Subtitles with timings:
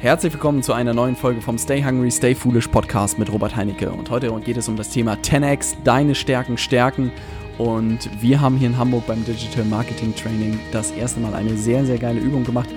[0.00, 3.90] Herzlich willkommen zu einer neuen Folge vom Stay Hungry, Stay Foolish Podcast mit Robert Heinecke.
[3.90, 7.10] Und heute geht es um das Thema 10x, deine Stärken stärken.
[7.58, 11.84] Und wir haben hier in Hamburg beim Digital Marketing Training das erste Mal eine sehr,
[11.84, 12.68] sehr geile Übung gemacht,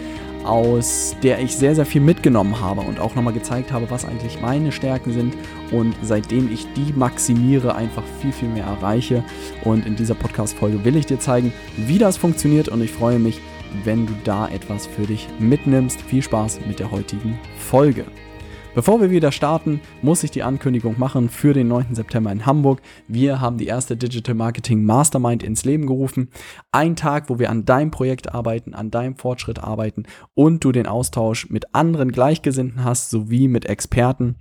[0.43, 4.41] aus der ich sehr, sehr viel mitgenommen habe und auch nochmal gezeigt habe, was eigentlich
[4.41, 5.35] meine Stärken sind.
[5.69, 9.23] Und seitdem ich die maximiere, einfach viel, viel mehr erreiche.
[9.63, 12.68] Und in dieser Podcast-Folge will ich dir zeigen, wie das funktioniert.
[12.68, 13.39] Und ich freue mich,
[13.84, 16.02] wenn du da etwas für dich mitnimmst.
[16.02, 18.06] Viel Spaß mit der heutigen Folge.
[18.74, 21.94] Bevor wir wieder starten, muss ich die Ankündigung machen für den 9.
[21.94, 22.82] September in Hamburg.
[23.06, 26.30] Wir haben die erste Digital Marketing Mastermind ins Leben gerufen.
[26.71, 30.04] Ein Tag, wo wir an deinem Projekt arbeiten, an deinem Fortschritt arbeiten
[30.36, 34.38] und du den Austausch mit anderen Gleichgesinnten hast, sowie mit Experten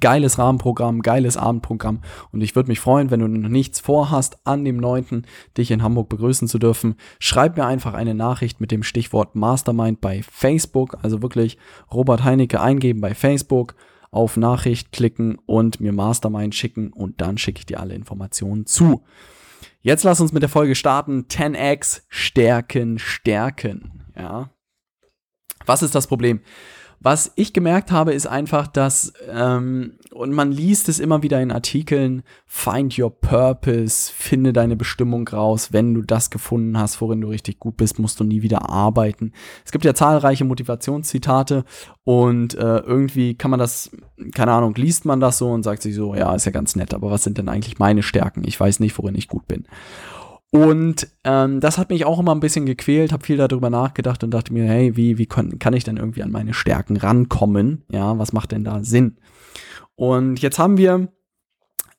[0.00, 2.00] Geiles Rahmenprogramm, geiles Abendprogramm
[2.32, 5.24] und ich würde mich freuen, wenn du noch nichts vorhast, an dem 9.
[5.56, 6.96] dich in Hamburg begrüßen zu dürfen.
[7.20, 11.56] Schreib mir einfach eine Nachricht mit dem Stichwort Mastermind bei Facebook, also wirklich
[11.92, 13.76] Robert Heinecke eingeben bei Facebook,
[14.10, 19.04] auf Nachricht klicken und mir Mastermind schicken und dann schicke ich dir alle Informationen zu.
[19.82, 21.26] Jetzt lass uns mit der Folge starten.
[21.28, 24.04] 10x Stärken, Stärken.
[24.16, 24.50] Ja.
[25.64, 26.40] Was ist das Problem?
[27.00, 31.52] Was ich gemerkt habe, ist einfach, dass, ähm, und man liest es immer wieder in
[31.52, 35.72] Artikeln, find your purpose, finde deine Bestimmung raus.
[35.72, 39.32] Wenn du das gefunden hast, worin du richtig gut bist, musst du nie wieder arbeiten.
[39.64, 41.64] Es gibt ja zahlreiche Motivationszitate
[42.04, 43.90] und äh, irgendwie kann man das,
[44.34, 46.94] keine Ahnung, liest man das so und sagt sich so, ja, ist ja ganz nett,
[46.94, 48.42] aber was sind denn eigentlich meine Stärken?
[48.44, 49.66] Ich weiß nicht, worin ich gut bin.
[50.56, 54.30] Und ähm, das hat mich auch immer ein bisschen gequält, habe viel darüber nachgedacht und
[54.32, 57.84] dachte mir, hey, wie, wie kann, kann ich denn irgendwie an meine Stärken rankommen?
[57.90, 59.16] Ja, was macht denn da Sinn?
[59.94, 61.08] Und jetzt haben wir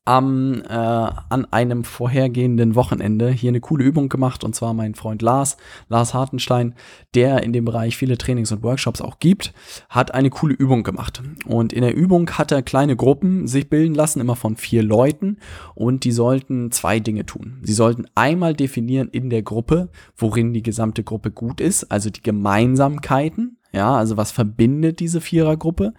[0.08, 5.22] am, äh, an einem vorhergehenden Wochenende hier eine coole Übung gemacht und zwar mein Freund
[5.22, 5.58] Lars,
[5.89, 6.75] Lars Hartenstein,
[7.13, 9.53] der in dem Bereich viele Trainings und Workshops auch gibt,
[9.89, 11.22] hat eine coole Übung gemacht.
[11.46, 15.40] Und in der Übung hat er kleine Gruppen sich bilden lassen, immer von vier Leuten
[15.75, 17.59] und die sollten zwei Dinge tun.
[17.63, 22.23] Sie sollten einmal definieren in der Gruppe, worin die gesamte Gruppe gut ist, also die
[22.23, 25.94] Gemeinsamkeiten, ja, also was verbindet diese Vierergruppe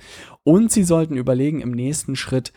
[0.44, 2.54] und sie sollten überlegen im nächsten Schritt,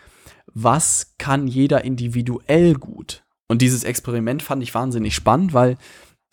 [0.54, 3.24] was kann jeder individuell gut?
[3.48, 5.78] Und dieses Experiment fand ich wahnsinnig spannend, weil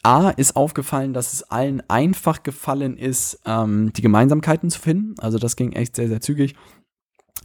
[0.03, 5.15] A ist aufgefallen, dass es allen einfach gefallen ist, ähm, die Gemeinsamkeiten zu finden.
[5.19, 6.55] Also das ging echt sehr, sehr zügig.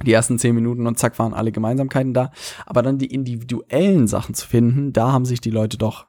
[0.05, 2.31] Die ersten zehn Minuten und zack waren alle Gemeinsamkeiten da.
[2.65, 6.07] Aber dann die individuellen Sachen zu finden, da haben sich die Leute doch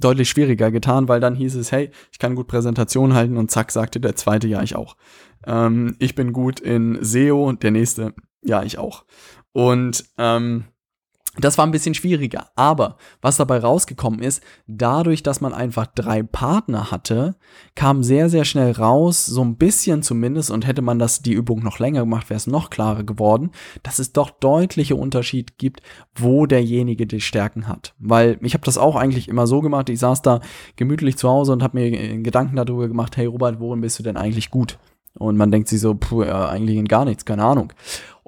[0.00, 3.72] deutlich schwieriger getan, weil dann hieß es, hey, ich kann gut Präsentation halten und zack
[3.72, 4.96] sagte der zweite, ja, ich auch.
[5.46, 9.04] Ähm, ich bin gut in SEO und der nächste, ja, ich auch.
[9.52, 10.64] Und ähm,
[11.40, 12.48] das war ein bisschen schwieriger.
[12.56, 17.36] Aber was dabei rausgekommen ist, dadurch, dass man einfach drei Partner hatte,
[17.74, 21.62] kam sehr, sehr schnell raus, so ein bisschen zumindest, und hätte man das die Übung
[21.62, 23.50] noch länger gemacht, wäre es noch klarer geworden,
[23.82, 25.80] dass es doch deutliche Unterschied gibt,
[26.14, 27.94] wo derjenige die Stärken hat.
[27.98, 30.40] Weil ich habe das auch eigentlich immer so gemacht, ich saß da
[30.76, 34.16] gemütlich zu Hause und habe mir Gedanken darüber gemacht, hey Robert, worin bist du denn
[34.16, 34.78] eigentlich gut?
[35.14, 37.72] Und man denkt sich so, puh, ja, eigentlich in gar nichts, keine Ahnung.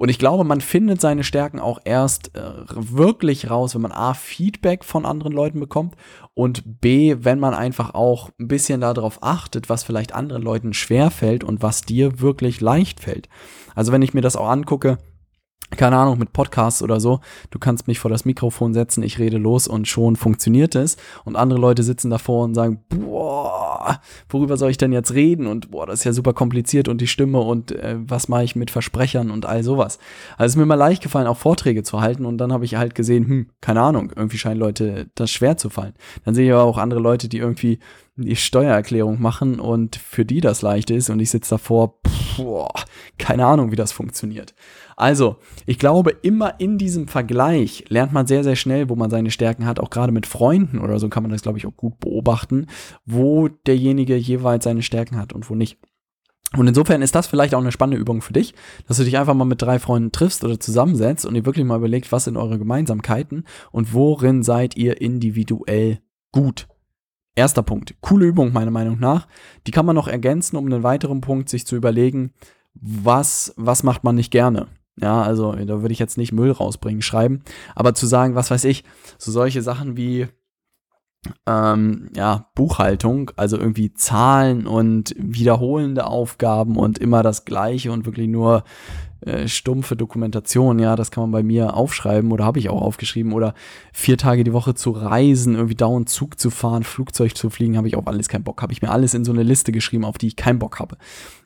[0.01, 2.41] Und ich glaube, man findet seine Stärken auch erst äh,
[2.73, 5.95] wirklich raus, wenn man A, Feedback von anderen Leuten bekommt
[6.33, 11.11] und B, wenn man einfach auch ein bisschen darauf achtet, was vielleicht anderen Leuten schwer
[11.11, 13.29] fällt und was dir wirklich leicht fällt.
[13.75, 14.97] Also wenn ich mir das auch angucke,
[15.77, 17.19] keine Ahnung, mit Podcasts oder so,
[17.51, 20.97] du kannst mich vor das Mikrofon setzen, ich rede los und schon funktioniert es.
[21.25, 23.60] Und andere Leute sitzen davor und sagen, boah,
[24.29, 25.47] worüber soll ich denn jetzt reden?
[25.47, 28.55] Und boah, das ist ja super kompliziert und die Stimme und äh, was mache ich
[28.55, 29.99] mit Versprechern und all sowas.
[30.37, 32.75] Also es ist mir mal leicht gefallen, auch Vorträge zu halten und dann habe ich
[32.75, 35.93] halt gesehen, hm, keine Ahnung, irgendwie scheinen Leute das schwer zu fallen.
[36.25, 37.79] Dann sehe ich aber auch andere Leute, die irgendwie
[38.15, 41.99] die Steuererklärung machen und für die das leicht ist und ich sitze davor,
[42.37, 42.71] boah,
[43.17, 44.53] keine Ahnung, wie das funktioniert.
[45.01, 49.31] Also, ich glaube, immer in diesem Vergleich lernt man sehr, sehr schnell, wo man seine
[49.31, 49.79] Stärken hat.
[49.79, 52.67] Auch gerade mit Freunden oder so kann man das, glaube ich, auch gut beobachten,
[53.03, 55.79] wo derjenige jeweils seine Stärken hat und wo nicht.
[56.55, 58.53] Und insofern ist das vielleicht auch eine spannende Übung für dich,
[58.87, 61.77] dass du dich einfach mal mit drei Freunden triffst oder zusammensetzt und ihr wirklich mal
[61.77, 65.97] überlegt, was sind eure Gemeinsamkeiten und worin seid ihr individuell
[66.31, 66.67] gut.
[67.33, 67.95] Erster Punkt.
[68.01, 69.27] Coole Übung meiner Meinung nach.
[69.65, 72.33] Die kann man noch ergänzen, um einen weiteren Punkt sich zu überlegen,
[72.75, 74.67] was, was macht man nicht gerne.
[74.97, 77.43] Ja, also da würde ich jetzt nicht Müll rausbringen, schreiben.
[77.75, 78.83] Aber zu sagen, was weiß ich,
[79.17, 80.27] so solche Sachen wie
[81.45, 88.27] ähm, ja, Buchhaltung, also irgendwie Zahlen und wiederholende Aufgaben und immer das Gleiche und wirklich
[88.27, 88.63] nur
[89.21, 93.33] äh, stumpfe Dokumentation, ja, das kann man bei mir aufschreiben oder habe ich auch aufgeschrieben
[93.33, 93.53] oder
[93.93, 97.87] vier Tage die Woche zu reisen, irgendwie dauernd Zug zu fahren, Flugzeug zu fliegen, habe
[97.87, 98.63] ich auf alles keinen Bock.
[98.63, 100.97] Habe ich mir alles in so eine Liste geschrieben, auf die ich keinen Bock habe.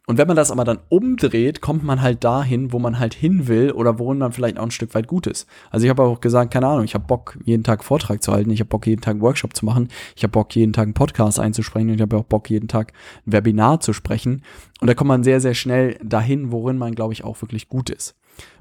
[0.07, 3.47] Und wenn man das aber dann umdreht, kommt man halt dahin, wo man halt hin
[3.47, 5.47] will oder worin man vielleicht auch ein Stück weit gut ist.
[5.71, 8.51] Also ich habe auch gesagt, keine Ahnung, ich habe Bock, jeden Tag Vortrag zu halten,
[8.51, 10.93] ich habe Bock, jeden Tag einen Workshop zu machen, ich habe Bock, jeden Tag einen
[10.93, 12.93] Podcast einzusprechen und ich habe auch Bock, jeden Tag
[13.25, 14.43] ein Webinar zu sprechen.
[14.79, 17.89] Und da kommt man sehr, sehr schnell dahin, worin man, glaube ich, auch wirklich gut
[17.89, 18.15] ist.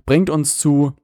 [0.06, 0.94] Bringt uns zu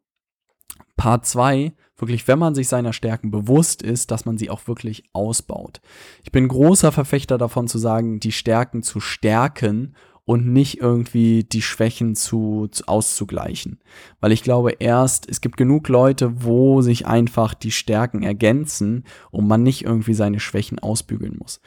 [0.97, 5.05] Part 2, wirklich, wenn man sich seiner Stärken bewusst ist, dass man sie auch wirklich
[5.13, 5.81] ausbaut.
[6.25, 9.95] Ich bin großer Verfechter davon zu sagen, die Stärken zu stärken
[10.31, 13.81] und nicht irgendwie die Schwächen zu, zu, auszugleichen.
[14.21, 19.49] Weil ich glaube erst, es gibt genug Leute, wo sich einfach die Stärken ergänzen und
[19.49, 21.61] man nicht irgendwie seine Schwächen ausbügeln muss.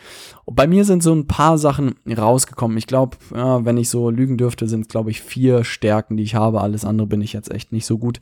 [0.46, 2.78] Und bei mir sind so ein paar Sachen rausgekommen.
[2.78, 6.24] Ich glaube, ja, wenn ich so lügen dürfte, sind es, glaube ich, vier Stärken, die
[6.24, 6.62] ich habe.
[6.62, 8.22] Alles andere bin ich jetzt echt nicht so gut.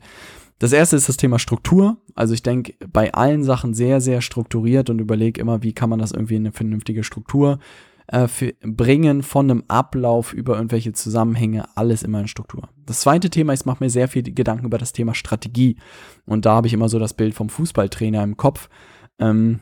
[0.58, 1.98] Das erste ist das Thema Struktur.
[2.16, 6.00] Also ich denke bei allen Sachen sehr, sehr strukturiert und überlege immer, wie kann man
[6.00, 7.60] das irgendwie in eine vernünftige Struktur
[8.08, 12.68] äh, für, bringen von einem Ablauf über irgendwelche Zusammenhänge, alles immer in Struktur.
[12.86, 15.76] Das zweite Thema, ich mache mir sehr viel Gedanken über das Thema Strategie.
[16.26, 18.68] Und da habe ich immer so das Bild vom Fußballtrainer im Kopf.
[19.18, 19.60] Ähm,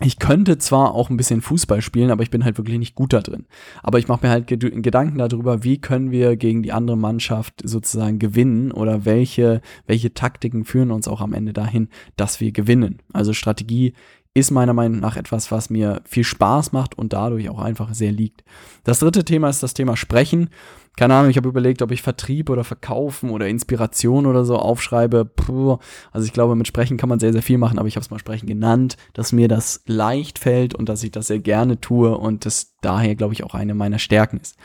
[0.00, 3.12] ich könnte zwar auch ein bisschen Fußball spielen, aber ich bin halt wirklich nicht gut
[3.12, 3.46] da drin.
[3.82, 8.18] Aber ich mache mir halt Gedanken darüber, wie können wir gegen die andere Mannschaft sozusagen
[8.18, 13.00] gewinnen oder welche, welche Taktiken führen uns auch am Ende dahin, dass wir gewinnen.
[13.12, 13.92] Also Strategie
[14.34, 18.12] ist meiner Meinung nach etwas, was mir viel Spaß macht und dadurch auch einfach sehr
[18.12, 18.44] liegt.
[18.84, 20.48] Das dritte Thema ist das Thema Sprechen
[20.96, 25.24] keine Ahnung, ich habe überlegt, ob ich Vertrieb oder Verkaufen oder Inspiration oder so aufschreibe.
[25.24, 25.78] Puh.
[26.10, 28.10] Also ich glaube, mit Sprechen kann man sehr, sehr viel machen, aber ich habe es
[28.10, 32.16] mal Sprechen genannt, dass mir das leicht fällt und dass ich das sehr gerne tue
[32.16, 34.56] und das daher, glaube ich, auch eine meiner Stärken ist.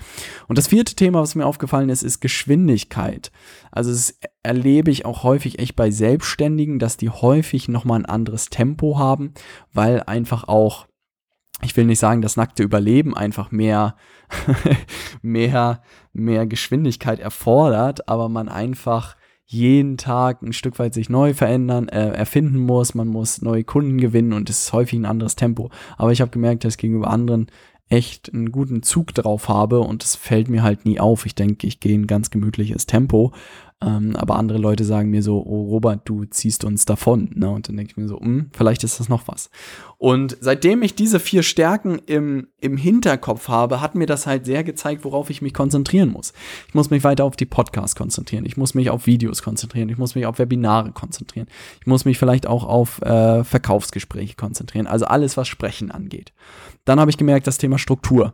[0.47, 3.31] Und das vierte Thema, was mir aufgefallen ist, ist Geschwindigkeit.
[3.71, 8.49] Also das erlebe ich auch häufig echt bei Selbstständigen, dass die häufig nochmal ein anderes
[8.49, 9.33] Tempo haben,
[9.71, 10.87] weil einfach auch
[11.61, 13.95] ich will nicht sagen, das nackte Überleben einfach mehr,
[15.21, 15.81] mehr,
[16.13, 19.15] mehr Geschwindigkeit erfordert, aber man einfach
[19.45, 23.97] jeden Tag ein Stück weit sich neu verändern, äh, erfinden muss, man muss neue Kunden
[23.97, 25.71] gewinnen und es ist häufig ein anderes Tempo.
[25.97, 27.47] Aber ich habe gemerkt, dass ich gegenüber anderen
[27.89, 31.25] echt einen guten Zug drauf habe und es fällt mir halt nie auf.
[31.25, 33.31] Ich denke, ich gehe ein ganz gemütliches Tempo
[33.79, 37.29] ähm, aber andere Leute sagen mir so, oh Robert, du ziehst uns davon.
[37.35, 37.47] Ne?
[37.47, 39.51] Und dann denke ich mir so, hm, vielleicht ist das noch was.
[39.99, 44.63] Und seitdem ich diese vier Stärken im, im Hinterkopf habe, hat mir das halt sehr
[44.63, 46.33] gezeigt, worauf ich mich konzentrieren muss.
[46.67, 48.47] Ich muss mich weiter auf die Podcasts konzentrieren.
[48.47, 49.89] Ich muss mich auf Videos konzentrieren.
[49.89, 51.47] Ich muss mich auf Webinare konzentrieren.
[51.79, 54.87] Ich muss mich vielleicht auch auf äh, Verkaufsgespräche konzentrieren.
[54.87, 56.33] Also alles, was Sprechen angeht.
[56.85, 58.33] Dann habe ich gemerkt, das Thema Struktur.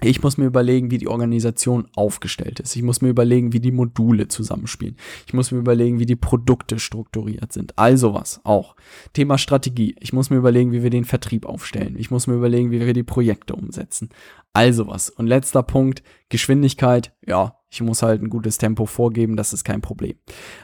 [0.00, 2.76] Ich muss mir überlegen, wie die Organisation aufgestellt ist.
[2.76, 4.96] Ich muss mir überlegen, wie die Module zusammenspielen.
[5.26, 7.76] Ich muss mir überlegen, wie die Produkte strukturiert sind.
[7.76, 8.76] Also was auch.
[9.12, 9.96] Thema Strategie.
[9.98, 11.96] Ich muss mir überlegen, wie wir den Vertrieb aufstellen.
[11.98, 14.10] Ich muss mir überlegen, wie wir die Projekte umsetzen.
[14.52, 15.10] Also was.
[15.10, 17.12] Und letzter Punkt, Geschwindigkeit.
[17.26, 20.14] Ja, ich muss halt ein gutes Tempo vorgeben, das ist kein Problem.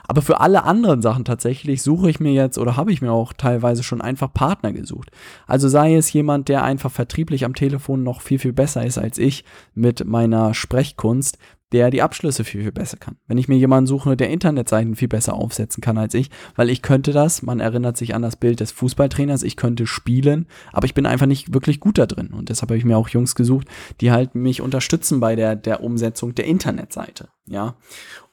[0.09, 3.33] Aber für alle anderen Sachen tatsächlich suche ich mir jetzt oder habe ich mir auch
[3.35, 5.11] teilweise schon einfach Partner gesucht.
[5.47, 9.19] Also sei es jemand, der einfach vertrieblich am Telefon noch viel, viel besser ist als
[9.19, 11.39] ich mit meiner Sprechkunst,
[11.75, 13.17] der die Abschlüsse viel, viel besser kann.
[13.27, 16.83] Wenn ich mir jemanden suche, der Internetseiten viel besser aufsetzen kann als ich, weil ich
[16.83, 20.95] könnte das, man erinnert sich an das Bild des Fußballtrainers, ich könnte spielen, aber ich
[20.95, 22.29] bin einfach nicht wirklich gut da drin.
[22.29, 23.67] Und deshalb habe ich mir auch Jungs gesucht,
[24.01, 27.77] die halt mich unterstützen bei der, der Umsetzung der Internetseite ja.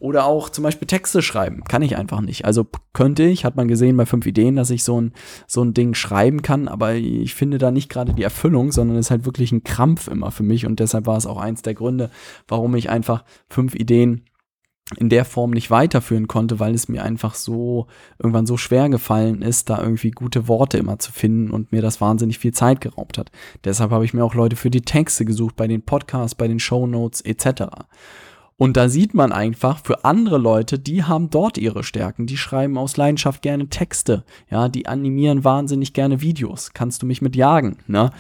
[0.02, 2.44] Oder auch zum Beispiel Texte schreiben, kann ich einfach nicht.
[2.44, 5.14] Also könnte ich, hat man gesehen bei fünf Ideen, dass ich so ein,
[5.46, 9.06] so ein Ding schreiben kann, aber ich finde da nicht gerade die Erfüllung, sondern es
[9.06, 11.76] ist halt wirklich ein Krampf immer für mich und deshalb war es auch eins der
[11.76, 12.10] Gründe,
[12.48, 14.26] warum ich einfach fünf Ideen
[14.98, 17.86] in der Form nicht weiterführen konnte, weil es mir einfach so
[18.18, 22.02] irgendwann so schwer gefallen ist, da irgendwie gute Worte immer zu finden und mir das
[22.02, 23.32] wahnsinnig viel Zeit geraubt hat.
[23.66, 26.60] Deshalb habe ich mir auch Leute für die Texte gesucht, bei den Podcasts, bei den
[26.60, 27.66] Show Notes etc.
[28.62, 32.28] Und da sieht man einfach, für andere Leute, die haben dort ihre Stärken.
[32.28, 34.24] Die schreiben aus Leidenschaft gerne Texte.
[34.52, 36.70] Ja, die animieren wahnsinnig gerne Videos.
[36.72, 38.12] Kannst du mich mit jagen, ne?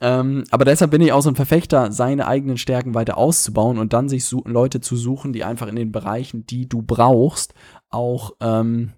[0.00, 3.92] Ähm, aber deshalb bin ich auch so ein Verfechter, seine eigenen Stärken weiter auszubauen und
[3.92, 7.54] dann sich Leute zu suchen, die einfach in den Bereichen, die du brauchst,
[7.88, 8.94] auch ähm,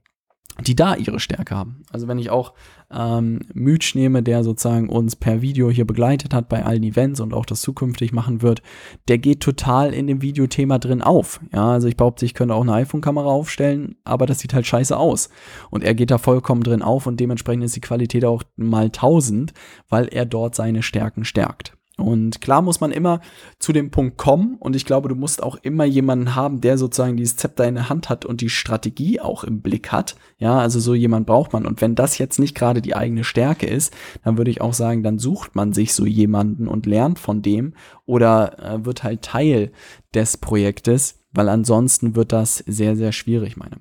[0.60, 1.82] die da ihre Stärke haben.
[1.90, 2.54] Also wenn ich auch
[2.92, 7.32] ähm, Mütsch nehme, der sozusagen uns per Video hier begleitet hat bei allen Events und
[7.32, 8.62] auch das zukünftig machen wird,
[9.08, 11.40] der geht total in dem Videothema drin auf.
[11.52, 14.96] Ja, also ich behaupte, ich könnte auch eine iPhone-Kamera aufstellen, aber das sieht halt scheiße
[14.96, 15.30] aus.
[15.70, 19.52] Und er geht da vollkommen drin auf und dementsprechend ist die Qualität auch mal 1000,
[19.88, 21.76] weil er dort seine Stärken stärkt.
[22.00, 23.20] Und klar muss man immer
[23.58, 27.16] zu dem Punkt kommen und ich glaube, du musst auch immer jemanden haben, der sozusagen
[27.16, 30.16] dieses Zepter in der Hand hat und die Strategie auch im Blick hat.
[30.38, 31.66] Ja, also so jemand braucht man.
[31.66, 35.02] Und wenn das jetzt nicht gerade die eigene Stärke ist, dann würde ich auch sagen,
[35.02, 37.74] dann sucht man sich so jemanden und lernt von dem
[38.06, 39.72] oder äh, wird halt Teil
[40.14, 43.79] des Projektes, weil ansonsten wird das sehr, sehr schwierig, meiner.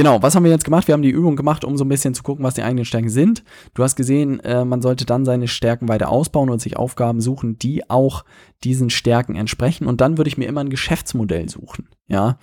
[0.00, 0.88] Genau, was haben wir jetzt gemacht?
[0.88, 3.10] Wir haben die Übung gemacht, um so ein bisschen zu gucken, was die eigenen Stärken
[3.10, 3.44] sind.
[3.74, 7.58] Du hast gesehen, äh, man sollte dann seine Stärken weiter ausbauen und sich Aufgaben suchen,
[7.58, 8.24] die auch
[8.64, 9.86] diesen Stärken entsprechen.
[9.86, 11.90] Und dann würde ich mir immer ein Geschäftsmodell suchen.
[12.08, 12.38] Ja,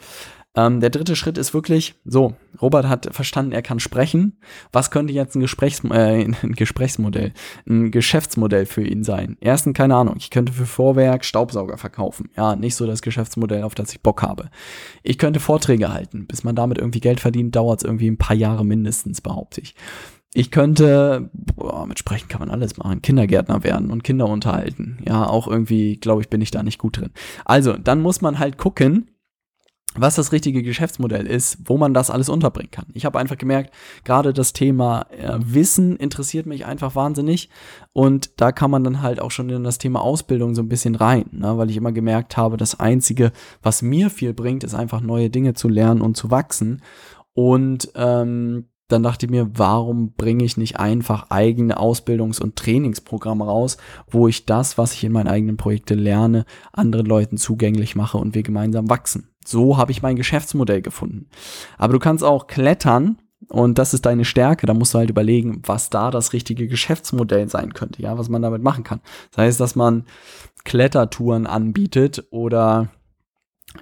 [0.57, 4.39] ähm, der dritte Schritt ist wirklich, so, Robert hat verstanden, er kann sprechen.
[4.71, 7.31] Was könnte jetzt ein, Gesprächs äh, ein Gesprächsmodell,
[7.69, 9.37] ein Geschäftsmodell für ihn sein?
[9.39, 12.31] Erstens, keine Ahnung, ich könnte für Vorwerk Staubsauger verkaufen.
[12.35, 14.49] Ja, nicht so das Geschäftsmodell, auf das ich Bock habe.
[15.03, 16.25] Ich könnte Vorträge halten.
[16.25, 19.75] Bis man damit irgendwie Geld verdient, dauert es irgendwie ein paar Jahre mindestens, behaupte ich.
[20.33, 24.97] Ich könnte, boah, mit Sprechen kann man alles machen, Kindergärtner werden und Kinder unterhalten.
[25.07, 27.11] Ja, auch irgendwie, glaube ich, bin ich da nicht gut drin.
[27.45, 29.07] Also, dann muss man halt gucken,
[29.97, 32.85] was das richtige Geschäftsmodell ist, wo man das alles unterbringen kann.
[32.93, 33.73] Ich habe einfach gemerkt,
[34.03, 37.49] gerade das Thema äh, Wissen interessiert mich einfach wahnsinnig
[37.93, 40.95] und da kann man dann halt auch schon in das Thema Ausbildung so ein bisschen
[40.95, 41.57] rein, ne?
[41.57, 45.53] weil ich immer gemerkt habe, das Einzige, was mir viel bringt, ist einfach neue Dinge
[45.53, 46.81] zu lernen und zu wachsen
[47.33, 53.45] und ähm, dann dachte ich mir, warum bringe ich nicht einfach eigene Ausbildungs- und Trainingsprogramme
[53.45, 53.77] raus,
[54.09, 58.33] wo ich das, was ich in meinen eigenen Projekten lerne, anderen Leuten zugänglich mache und
[58.33, 59.29] wir gemeinsam wachsen.
[59.47, 61.29] So habe ich mein Geschäftsmodell gefunden.
[61.77, 64.67] Aber du kannst auch klettern und das ist deine Stärke.
[64.67, 68.41] Da musst du halt überlegen, was da das richtige Geschäftsmodell sein könnte, ja, was man
[68.41, 68.99] damit machen kann.
[69.31, 70.03] Das heißt, dass man
[70.65, 72.89] Klettertouren anbietet oder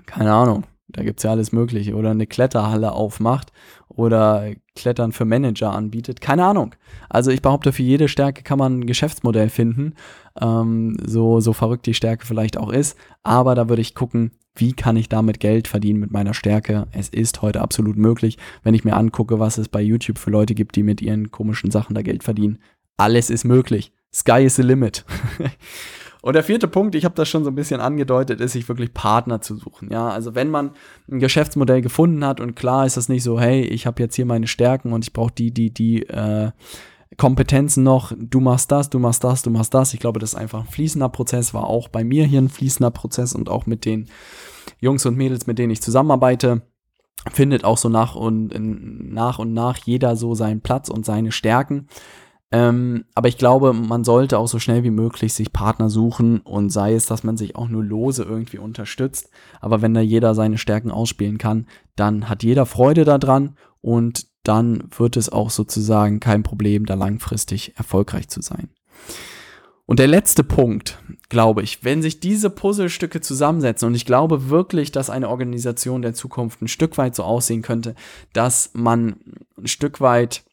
[0.05, 1.95] keine Ahnung, da gibt's ja alles Mögliche.
[1.95, 3.51] Oder eine Kletterhalle aufmacht
[3.87, 6.21] oder Klettern für Manager anbietet.
[6.21, 6.75] Keine Ahnung.
[7.09, 9.95] Also ich behaupte, für jede Stärke kann man ein Geschäftsmodell finden.
[10.39, 12.97] Ähm, so, so verrückt die Stärke vielleicht auch ist.
[13.23, 16.87] Aber da würde ich gucken, wie kann ich damit Geld verdienen mit meiner Stärke?
[16.91, 20.55] Es ist heute absolut möglich, wenn ich mir angucke, was es bei YouTube für Leute
[20.55, 22.59] gibt, die mit ihren komischen Sachen da Geld verdienen.
[22.97, 23.91] Alles ist möglich.
[24.13, 25.05] Sky is the limit.
[26.21, 28.95] Und der vierte Punkt, ich habe das schon so ein bisschen angedeutet, ist, sich wirklich
[28.95, 29.91] Partner zu suchen.
[29.91, 30.71] Ja, also wenn man
[31.07, 34.25] ein Geschäftsmodell gefunden hat und klar ist das nicht so, hey, ich habe jetzt hier
[34.25, 36.49] meine Stärken und ich brauche die, die, die äh,
[37.17, 39.93] Kompetenzen noch, du machst das, du machst das, du machst das.
[39.93, 42.91] Ich glaube, das ist einfach ein fließender Prozess, war auch bei mir hier ein fließender
[42.91, 44.07] Prozess und auch mit den
[44.79, 46.61] Jungs und Mädels, mit denen ich zusammenarbeite
[47.31, 48.53] findet auch so nach und
[49.13, 51.87] nach und nach jeder so seinen Platz und seine Stärken.
[52.51, 56.69] Ähm, aber ich glaube, man sollte auch so schnell wie möglich sich Partner suchen und
[56.69, 59.29] sei es, dass man sich auch nur lose irgendwie unterstützt.
[59.59, 64.85] Aber wenn da jeder seine Stärken ausspielen kann, dann hat jeder Freude daran und dann
[64.97, 68.69] wird es auch sozusagen kein Problem, da langfristig erfolgreich zu sein.
[69.87, 70.97] Und der letzte Punkt,
[71.29, 76.13] glaube ich, wenn sich diese Puzzlestücke zusammensetzen, und ich glaube wirklich, dass eine Organisation der
[76.13, 77.93] Zukunft ein Stück weit so aussehen könnte,
[78.33, 79.17] dass man
[79.57, 80.43] ein Stück weit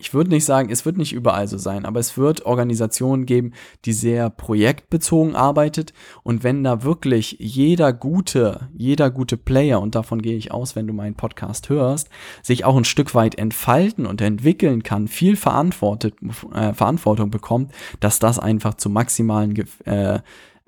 [0.00, 3.52] ich würde nicht sagen, es wird nicht überall so sein, aber es wird Organisationen geben,
[3.84, 5.92] die sehr projektbezogen arbeitet.
[6.22, 10.86] Und wenn da wirklich jeder gute, jeder gute Player und davon gehe ich aus, wenn
[10.86, 12.08] du meinen Podcast hörst,
[12.42, 16.14] sich auch ein Stück weit entfalten und entwickeln kann, viel verantwortet,
[16.54, 19.54] äh, Verantwortung bekommt, dass das einfach zu maximalen
[19.84, 20.20] äh,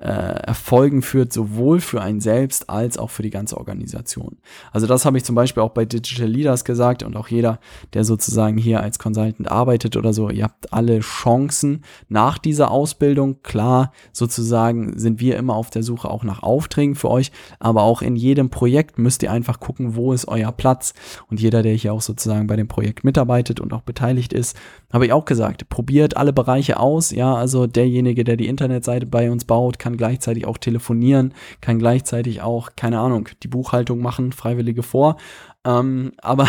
[0.02, 4.38] äh, Erfolgen führt, sowohl für einen selbst als auch für die ganze Organisation.
[4.72, 7.60] Also das habe ich zum Beispiel auch bei Digital Leaders gesagt und auch jeder,
[7.94, 13.42] der sozusagen hier als Consultant arbeitet oder so, ihr habt alle Chancen nach dieser Ausbildung.
[13.42, 17.30] Klar, sozusagen sind wir immer auf der Suche auch nach Aufträgen für euch,
[17.60, 20.94] aber auch in jedem Projekt müsst ihr einfach gucken, wo ist euer Platz.
[21.30, 24.56] Und jeder, der hier auch sozusagen bei dem Projekt mitarbeitet und auch beteiligt ist,
[24.92, 27.12] habe ich auch gesagt, probiert alle Bereiche aus.
[27.12, 32.42] Ja, also derjenige, der die Internetseite bei uns baut, kann gleichzeitig auch telefonieren, kann gleichzeitig
[32.42, 35.16] auch, keine Ahnung, die Buchhaltung machen, Freiwillige vor.
[35.64, 36.48] Ähm, aber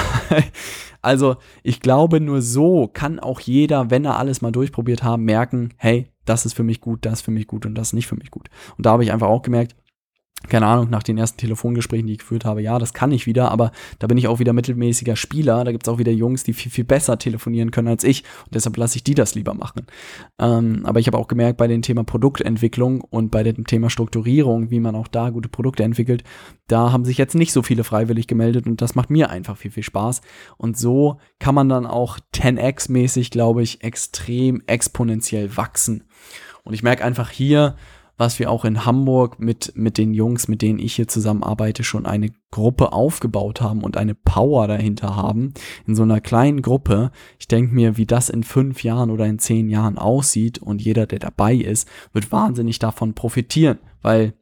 [1.01, 5.69] also ich glaube, nur so kann auch jeder, wenn er alles mal durchprobiert haben, merken,
[5.77, 8.07] hey, das ist für mich gut, das ist für mich gut und das ist nicht
[8.07, 8.49] für mich gut.
[8.77, 9.75] Und da habe ich einfach auch gemerkt,
[10.49, 13.51] keine Ahnung, nach den ersten Telefongesprächen, die ich geführt habe, ja, das kann ich wieder,
[13.51, 15.63] aber da bin ich auch wieder mittelmäßiger Spieler.
[15.63, 18.23] Da gibt es auch wieder Jungs, die viel, viel besser telefonieren können als ich.
[18.45, 19.85] Und deshalb lasse ich die das lieber machen.
[20.39, 24.69] Ähm, aber ich habe auch gemerkt, bei dem Thema Produktentwicklung und bei dem Thema Strukturierung,
[24.69, 26.23] wie man auch da gute Produkte entwickelt,
[26.67, 29.71] da haben sich jetzt nicht so viele freiwillig gemeldet und das macht mir einfach viel,
[29.71, 30.21] viel Spaß.
[30.57, 36.03] Und so kann man dann auch 10x-mäßig, glaube ich, extrem exponentiell wachsen.
[36.63, 37.75] Und ich merke einfach hier,
[38.23, 42.05] was wir auch in Hamburg mit, mit den Jungs, mit denen ich hier zusammenarbeite, schon
[42.05, 45.53] eine Gruppe aufgebaut haben und eine Power dahinter haben,
[45.85, 47.11] in so einer kleinen Gruppe.
[47.37, 51.05] Ich denke mir, wie das in fünf Jahren oder in zehn Jahren aussieht und jeder,
[51.05, 54.35] der dabei ist, wird wahnsinnig davon profitieren, weil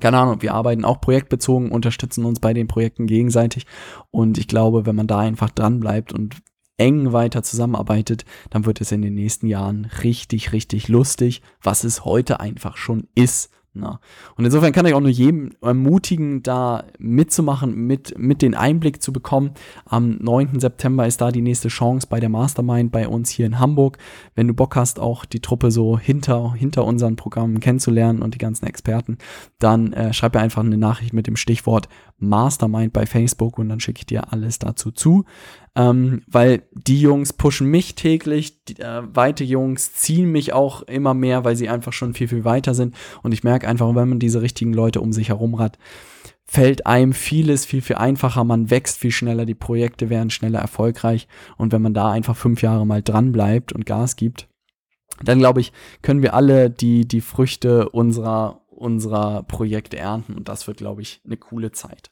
[0.00, 3.64] keine Ahnung, wir arbeiten auch projektbezogen, unterstützen uns bei den Projekten gegenseitig.
[4.10, 6.34] Und ich glaube, wenn man da einfach dran bleibt und
[6.76, 12.04] eng weiter zusammenarbeitet, dann wird es in den nächsten Jahren richtig, richtig lustig, was es
[12.04, 13.50] heute einfach schon ist.
[13.76, 13.98] Na.
[14.36, 19.12] Und insofern kann ich auch nur jedem ermutigen, da mitzumachen, mit, mit den Einblick zu
[19.12, 19.50] bekommen.
[19.84, 20.60] Am 9.
[20.60, 23.98] September ist da die nächste Chance bei der Mastermind bei uns hier in Hamburg.
[24.36, 28.38] Wenn du Bock hast, auch die Truppe so hinter, hinter unseren Programmen kennenzulernen und die
[28.38, 29.18] ganzen Experten,
[29.58, 33.80] dann äh, schreib mir einfach eine Nachricht mit dem Stichwort Mastermind bei Facebook und dann
[33.80, 35.24] schicke ich dir alles dazu zu
[35.76, 41.14] ähm, weil die Jungs pushen mich täglich, die, äh, weite Jungs ziehen mich auch immer
[41.14, 42.94] mehr, weil sie einfach schon viel, viel weiter sind.
[43.22, 45.78] Und ich merke einfach, wenn man diese richtigen Leute um sich herum hat,
[46.44, 51.26] fällt einem vieles viel, viel einfacher, man wächst viel schneller, die Projekte werden schneller erfolgreich.
[51.56, 54.46] Und wenn man da einfach fünf Jahre mal dran bleibt und Gas gibt,
[55.22, 60.34] dann glaube ich, können wir alle die, die Früchte unserer, unserer Projekte ernten.
[60.34, 62.10] Und das wird, glaube ich, eine coole Zeit.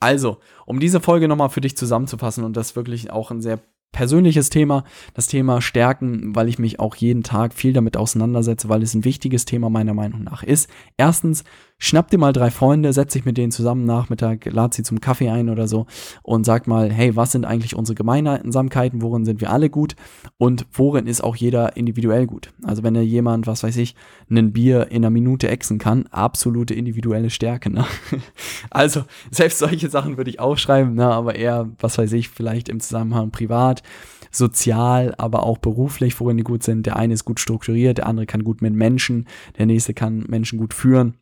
[0.00, 3.60] Also, um diese Folge nochmal für dich zusammenzufassen und das wirklich auch ein sehr
[3.92, 8.82] persönliches Thema, das Thema Stärken, weil ich mich auch jeden Tag viel damit auseinandersetze, weil
[8.82, 10.68] es ein wichtiges Thema meiner Meinung nach ist.
[10.96, 11.44] Erstens,
[11.82, 15.30] schnapp dir mal drei Freunde, setz dich mit denen zusammen Nachmittag, lad sie zum Kaffee
[15.30, 15.86] ein oder so
[16.22, 19.96] und sag mal, hey, was sind eigentlich unsere Gemeinsamkeiten, worin sind wir alle gut
[20.38, 22.52] und worin ist auch jeder individuell gut.
[22.62, 23.96] Also wenn er jemand, was weiß ich,
[24.30, 27.70] ein Bier in einer Minute exen kann, absolute individuelle Stärke.
[27.70, 27.84] Ne?
[28.70, 31.06] Also selbst solche Sachen würde ich aufschreiben, ne?
[31.06, 33.82] aber eher, was weiß ich, vielleicht im Zusammenhang privat
[34.30, 36.86] sozial, aber auch beruflich, worin die gut sind.
[36.86, 39.26] Der eine ist gut strukturiert, der andere kann gut mit Menschen,
[39.58, 41.14] der nächste kann Menschen gut führen.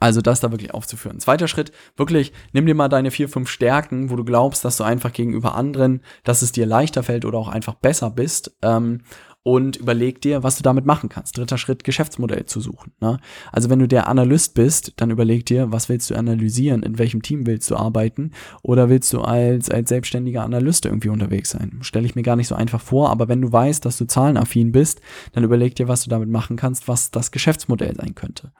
[0.00, 1.20] Also das da wirklich aufzuführen.
[1.20, 4.84] Zweiter Schritt, wirklich, nimm dir mal deine vier, fünf Stärken, wo du glaubst, dass du
[4.84, 8.56] einfach gegenüber anderen, dass es dir leichter fällt oder auch einfach besser bist.
[8.62, 9.02] Ähm,
[9.44, 11.36] und überleg dir, was du damit machen kannst.
[11.36, 12.92] Dritter Schritt, Geschäftsmodell zu suchen.
[13.00, 13.18] Ne?
[13.50, 17.22] Also wenn du der Analyst bist, dann überleg dir, was willst du analysieren, in welchem
[17.22, 18.30] Team willst du arbeiten
[18.62, 21.80] oder willst du als, als selbstständiger Analyst irgendwie unterwegs sein.
[21.82, 24.70] Stelle ich mir gar nicht so einfach vor, aber wenn du weißt, dass du zahlenaffin
[24.70, 25.00] bist,
[25.32, 28.52] dann überleg dir, was du damit machen kannst, was das Geschäftsmodell sein könnte.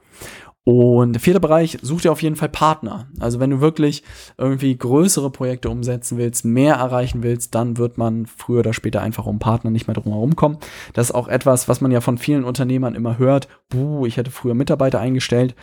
[0.65, 3.09] Und der vierte Bereich, such dir auf jeden Fall Partner.
[3.19, 4.05] Also wenn du wirklich
[4.39, 9.27] irgendwie größere Projekte umsetzen willst, mehr erreichen willst, dann wird man früher oder später einfach
[9.27, 10.59] um Partner nicht mehr drum herum kommen.
[10.93, 13.49] Das ist auch etwas, was man ja von vielen Unternehmern immer hört.
[13.71, 15.57] Buh, ich hätte früher Mitarbeiter eingestellt.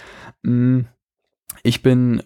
[0.44, 0.88] Hm
[1.64, 2.24] ich bin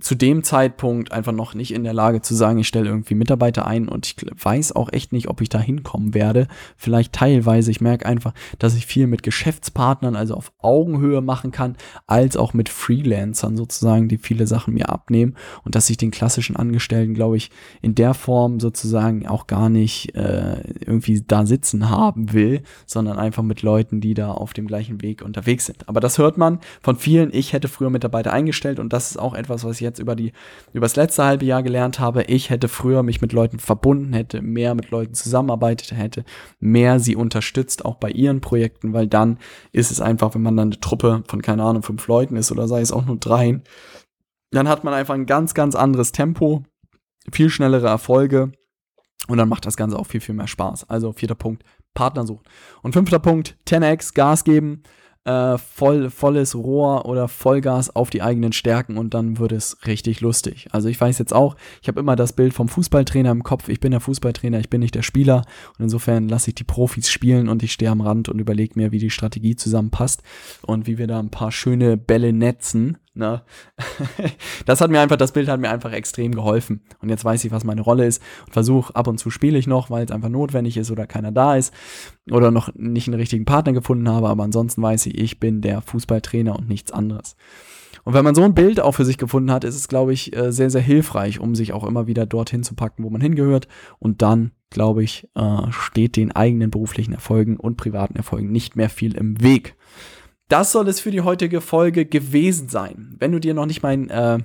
[0.00, 3.66] zu dem Zeitpunkt einfach noch nicht in der Lage zu sagen, ich stelle irgendwie Mitarbeiter
[3.66, 6.48] ein und ich weiß auch echt nicht, ob ich da hinkommen werde.
[6.76, 7.70] Vielleicht teilweise.
[7.70, 12.54] Ich merke einfach, dass ich viel mit Geschäftspartnern, also auf Augenhöhe machen kann, als auch
[12.54, 17.36] mit Freelancern sozusagen, die viele Sachen mir abnehmen und dass ich den klassischen Angestellten, glaube
[17.36, 17.50] ich,
[17.82, 23.42] in der Form sozusagen auch gar nicht äh, irgendwie da sitzen haben will, sondern einfach
[23.42, 25.88] mit Leuten, die da auf dem gleichen Weg unterwegs sind.
[25.88, 27.32] Aber das hört man von vielen.
[27.32, 30.32] Ich hätte früher Mitarbeiter eingestellt und das ist auch etwas, was ich jetzt über die
[30.72, 32.24] über das letzte halbe Jahr gelernt habe.
[32.24, 36.24] Ich hätte früher mich mit Leuten verbunden, hätte mehr mit Leuten zusammenarbeitet, hätte
[36.60, 39.38] mehr sie unterstützt, auch bei ihren Projekten, weil dann
[39.72, 42.68] ist es einfach, wenn man dann eine Truppe von keine Ahnung fünf Leuten ist oder
[42.68, 43.62] sei es auch nur dreien,
[44.50, 46.62] dann hat man einfach ein ganz ganz anderes Tempo,
[47.32, 48.52] viel schnellere Erfolge.
[49.28, 50.88] Und dann macht das Ganze auch viel, viel mehr Spaß.
[50.88, 52.44] Also vierter Punkt, Partner suchen.
[52.82, 54.84] Und fünfter Punkt, 10x, Gas geben
[55.26, 60.20] äh, voll, volles Rohr oder Vollgas auf die eigenen Stärken und dann wird es richtig
[60.20, 60.68] lustig.
[60.70, 63.68] Also ich weiß jetzt auch, ich habe immer das Bild vom Fußballtrainer im Kopf.
[63.68, 65.44] Ich bin der Fußballtrainer, ich bin nicht der Spieler
[65.78, 68.92] und insofern lasse ich die Profis spielen und ich stehe am Rand und überlege mir,
[68.92, 70.22] wie die Strategie zusammenpasst
[70.62, 73.42] und wie wir da ein paar schöne Bälle netzen Ne?
[74.66, 76.82] das hat mir einfach, das Bild hat mir einfach extrem geholfen.
[77.00, 79.66] Und jetzt weiß ich, was meine Rolle ist und versuche ab und zu spiele ich
[79.66, 81.72] noch, weil es einfach notwendig ist oder keiner da ist
[82.30, 84.28] oder noch nicht einen richtigen Partner gefunden habe.
[84.28, 87.36] Aber ansonsten weiß ich, ich bin der Fußballtrainer und nichts anderes.
[88.04, 90.36] Und wenn man so ein Bild auch für sich gefunden hat, ist es, glaube ich,
[90.36, 93.66] äh, sehr, sehr hilfreich, um sich auch immer wieder dorthin zu packen, wo man hingehört.
[93.98, 98.90] Und dann, glaube ich, äh, steht den eigenen beruflichen Erfolgen und privaten Erfolgen nicht mehr
[98.90, 99.74] viel im Weg.
[100.48, 103.16] Das soll es für die heutige Folge gewesen sein.
[103.18, 104.38] Wenn du dir noch nicht mein äh,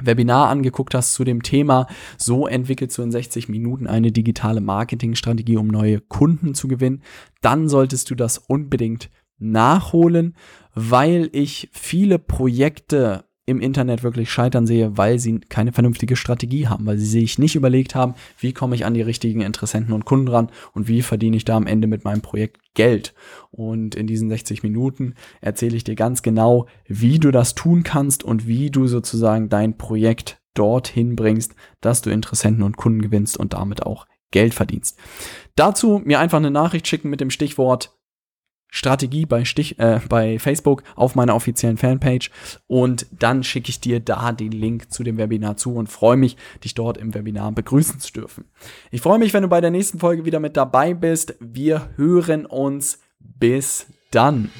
[0.00, 5.56] Webinar angeguckt hast zu dem Thema, so entwickelst du in 60 Minuten eine digitale Marketingstrategie,
[5.56, 7.02] um neue Kunden zu gewinnen,
[7.40, 10.36] dann solltest du das unbedingt nachholen,
[10.74, 16.86] weil ich viele Projekte im Internet wirklich scheitern sehe, weil sie keine vernünftige Strategie haben,
[16.86, 20.28] weil sie sich nicht überlegt haben, wie komme ich an die richtigen Interessenten und Kunden
[20.28, 23.14] ran und wie verdiene ich da am Ende mit meinem Projekt Geld.
[23.50, 28.24] Und in diesen 60 Minuten erzähle ich dir ganz genau, wie du das tun kannst
[28.24, 33.52] und wie du sozusagen dein Projekt dorthin bringst, dass du Interessenten und Kunden gewinnst und
[33.52, 34.98] damit auch Geld verdienst.
[35.54, 37.96] Dazu mir einfach eine Nachricht schicken mit dem Stichwort
[38.74, 42.30] Strategie bei, Stich, äh, bei Facebook auf meiner offiziellen Fanpage
[42.66, 46.36] und dann schicke ich dir da den Link zu dem Webinar zu und freue mich,
[46.64, 48.46] dich dort im Webinar begrüßen zu dürfen.
[48.90, 51.36] Ich freue mich, wenn du bei der nächsten Folge wieder mit dabei bist.
[51.38, 52.98] Wir hören uns.
[53.38, 54.50] Bis dann.